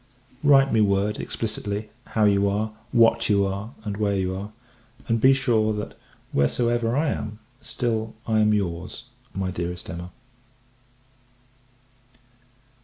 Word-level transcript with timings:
Write 0.41 0.73
me 0.73 0.81
word, 0.81 1.19
explicitly, 1.19 1.91
how 2.17 2.23
you 2.23 2.49
are, 2.49 2.73
what 2.91 3.29
you 3.29 3.45
are, 3.45 3.75
and 3.83 3.97
where 3.97 4.15
you 4.15 4.35
are; 4.35 4.51
and 5.07 5.21
be 5.21 5.31
sure 5.31 5.73
that, 5.73 5.95
wheresoever 6.33 6.97
I 6.97 7.09
am, 7.09 7.37
still 7.61 8.15
I 8.25 8.39
am 8.39 8.51
your's, 8.51 9.09
my 9.35 9.51
dearest 9.51 9.91
Emma. 9.91 10.11